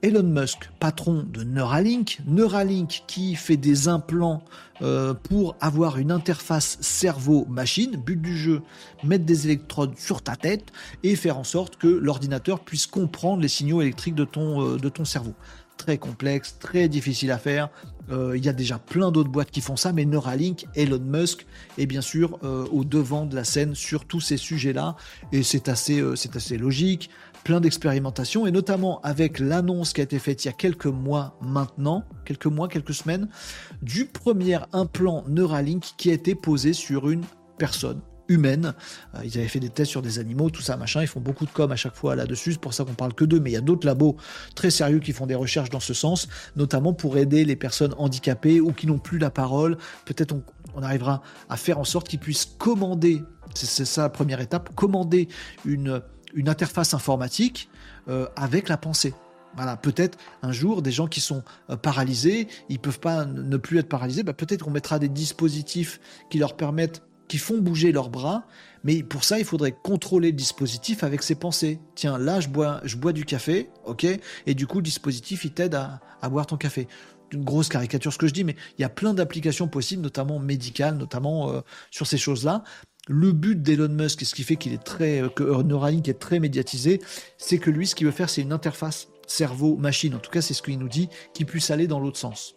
[0.00, 4.44] Elon Musk, patron de Neuralink, Neuralink qui fait des implants
[4.80, 8.62] euh, pour avoir une interface cerveau-machine, but du jeu,
[9.02, 10.70] mettre des électrodes sur ta tête
[11.02, 15.34] et faire en sorte que l'ordinateur puisse comprendre les signaux électriques de ton, euh, cerveau.
[15.76, 17.68] Très complexe, très difficile à faire.
[18.10, 21.44] Euh, il y a déjà plein d'autres boîtes qui font ça, mais Neuralink, Elon Musk
[21.76, 24.96] est bien sûr au devant de la scène sur tous ces sujets-là,
[25.32, 26.00] et c'est assez
[26.56, 27.10] logique
[27.48, 31.38] plein d'expérimentations, et notamment avec l'annonce qui a été faite il y a quelques mois
[31.40, 33.26] maintenant, quelques mois, quelques semaines,
[33.80, 37.22] du premier implant Neuralink qui a été posé sur une
[37.56, 38.74] personne humaine.
[39.14, 41.00] Euh, ils avaient fait des tests sur des animaux, tout ça, machin.
[41.00, 42.52] Ils font beaucoup de com à chaque fois là-dessus.
[42.52, 43.40] C'est pour ça qu'on parle que d'eux.
[43.40, 44.18] Mais il y a d'autres labos
[44.54, 48.60] très sérieux qui font des recherches dans ce sens, notamment pour aider les personnes handicapées
[48.60, 49.78] ou qui n'ont plus la parole.
[50.04, 50.42] Peut-être on,
[50.74, 53.22] on, arrivera à faire en sorte qu'ils puissent commander.
[53.54, 54.74] C'est ça la première étape.
[54.74, 55.28] Commander
[55.64, 56.02] une
[56.34, 57.68] une interface informatique
[58.08, 59.14] euh, avec la pensée.
[59.56, 63.78] Voilà, peut-être un jour des gens qui sont euh, paralysés, ils peuvent pas ne plus
[63.78, 68.10] être paralysés, bah, peut-être qu'on mettra des dispositifs qui leur permettent, qui font bouger leurs
[68.10, 68.44] bras,
[68.84, 71.80] mais pour ça il faudrait contrôler le dispositif avec ses pensées.
[71.94, 74.06] Tiens, là je bois, je bois du café, ok,
[74.46, 76.88] et du coup le dispositif il t'aide à, boire ton café
[77.30, 80.38] une grosse caricature ce que je dis, mais il y a plein d'applications possibles, notamment
[80.38, 81.60] médicales, notamment euh,
[81.90, 82.64] sur ces choses-là
[83.08, 86.18] le but d'Elon Musk, et ce qui fait qu'il est très, euh, que Neuralink est
[86.20, 87.00] très médiatisé,
[87.38, 90.14] c'est que lui, ce qu'il veut faire, c'est une interface cerveau-machine.
[90.14, 92.54] En tout cas, c'est ce qu'il nous dit, qui puisse aller dans l'autre sens.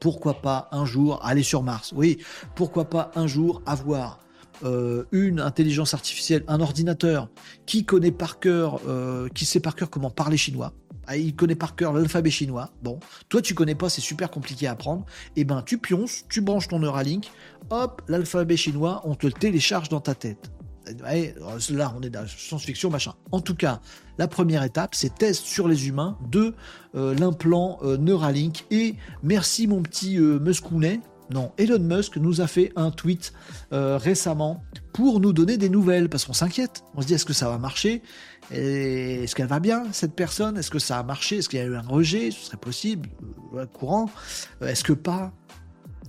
[0.00, 1.92] Pourquoi pas un jour aller sur Mars?
[1.96, 2.18] Oui,
[2.54, 4.20] pourquoi pas un jour avoir
[4.64, 7.28] euh, une intelligence artificielle, un ordinateur
[7.66, 10.72] qui connaît par cœur, euh, qui sait par cœur comment parler chinois,
[11.06, 12.70] ah, il connaît par cœur l'alphabet chinois.
[12.82, 15.06] Bon, toi tu connais pas, c'est super compliqué à apprendre.
[15.36, 17.30] Et eh ben tu pionces, tu branches ton Neuralink,
[17.70, 20.50] hop, l'alphabet chinois, on te le télécharge dans ta tête.
[21.70, 23.14] là, on est dans la science-fiction, machin.
[23.30, 23.80] En tout cas,
[24.18, 26.54] la première étape, c'est test sur les humains de
[26.96, 28.64] euh, l'implant euh, Neuralink.
[28.72, 33.32] Et merci mon petit euh, Muskounet, non, Elon Musk nous a fait un tweet
[33.72, 34.62] euh, récemment
[34.92, 36.84] pour nous donner des nouvelles, parce qu'on s'inquiète.
[36.94, 38.02] On se dit, est-ce que ça va marcher?
[38.52, 40.56] Est-ce qu'elle va bien, cette personne?
[40.56, 41.38] Est-ce que ça a marché?
[41.38, 42.30] Est-ce qu'il y a eu un rejet?
[42.30, 43.08] Ce serait possible,
[43.54, 44.08] euh, courant.
[44.62, 45.32] Euh, est-ce que pas?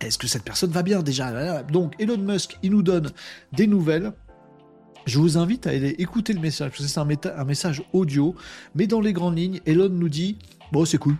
[0.00, 1.62] Est-ce que cette personne va bien déjà?
[1.62, 3.10] Donc, Elon Musk, il nous donne
[3.52, 4.12] des nouvelles.
[5.06, 8.34] Je vous invite à aller écouter le message, parce que c'est un message audio,
[8.74, 10.38] mais dans les grandes lignes, Elon nous dit,
[10.70, 11.16] bon, c'est cool,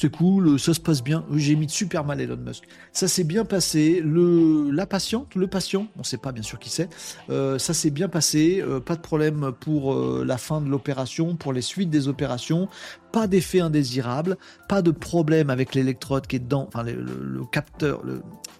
[0.00, 1.26] c'est cool, ça se passe bien.
[1.34, 2.64] J'ai mis de super mal Elon Musk.
[2.90, 4.02] Ça s'est bien passé.
[4.02, 6.88] La patiente, le patient, on ne sait pas bien sûr qui c'est,
[7.28, 8.62] euh, ça s'est bien passé.
[8.62, 12.66] Euh, pas de problème pour euh, la fin de l'opération, pour les suites des opérations.
[13.12, 14.38] Pas d'effet indésirable,
[14.70, 18.02] pas de problème avec l'électrode qui est dedans, enfin le, le capteur,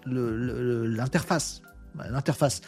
[0.05, 1.63] l'interface
[2.09, 2.61] l'interface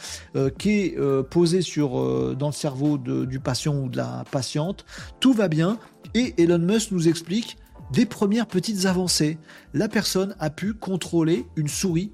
[0.58, 4.84] qui est posée sur dans le cerveau du patient ou de la patiente.
[5.20, 5.78] Tout va bien
[6.14, 7.56] et Elon Musk nous explique
[7.92, 9.38] des premières petites avancées.
[9.74, 12.12] La personne a pu contrôler une souris,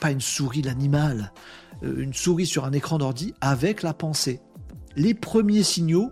[0.00, 1.32] pas une souris l'animal,
[1.82, 4.40] euh, une souris sur un écran d'ordi avec la pensée.
[4.96, 6.10] Les premiers signaux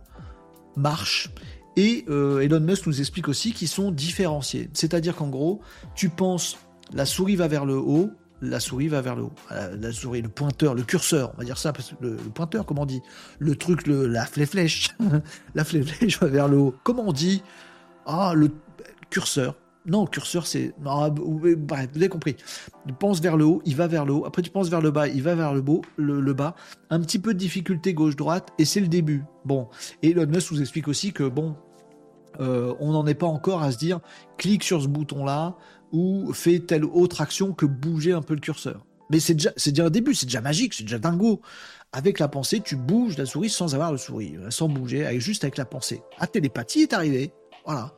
[0.77, 1.31] marchent.
[1.77, 4.69] Et euh, Elon Musk nous explique aussi qu'ils sont différenciés.
[4.75, 5.61] C'est-à-dire qu'en gros,
[5.95, 6.59] tu penses
[6.93, 8.11] la souris va vers le haut,
[8.43, 9.33] la souris va vers le haut.
[9.51, 13.01] La, souris, le pointeur, le curseur, on va dire ça, le, pointeur, comment on dit
[13.39, 14.91] Le truc, le, la flèche,
[15.55, 16.75] la flèche va vers le haut.
[16.83, 17.43] Comment on dit
[18.07, 18.51] Ah, le,
[19.11, 19.57] curseur.
[19.85, 20.75] Non, curseur, c'est.
[20.79, 22.37] Bref, vous avez compris.
[22.87, 24.25] Tu penses vers le haut, il va vers le haut.
[24.25, 26.55] Après, tu penses vers le bas, il va vers le, bas, le, bas.
[26.91, 29.25] Un petit peu de difficulté gauche-droite, et c'est le début.
[29.45, 29.69] Bon.
[30.03, 31.57] Et Elon Musk vous explique aussi que, bon,
[32.41, 34.01] euh, on n'en est pas encore à se dire
[34.39, 35.57] clique sur ce bouton-là
[35.91, 38.87] ou fais telle autre action que bouger un peu le curseur.
[39.11, 41.43] Mais c'est déjà, c'est déjà un début, c'est déjà magique, c'est déjà dingo.
[41.93, 45.59] Avec la pensée, tu bouges la souris sans avoir le souris, sans bouger, juste avec
[45.59, 46.03] la pensée.
[46.19, 47.33] La télépathie est arrivée.
[47.67, 47.91] Voilà.